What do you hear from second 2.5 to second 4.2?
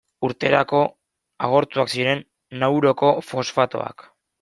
Nauruko fosfatoak.